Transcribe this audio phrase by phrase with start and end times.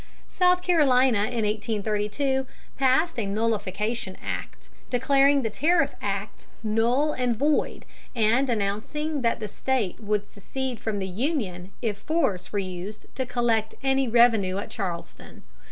[0.29, 7.85] South Carolina in 1832 passed a nullification act declaring the tariff act "null and void"
[8.15, 13.27] and announcing that the State would secede from the Union if force were used to
[13.27, 15.43] collect any revenue at Charleston.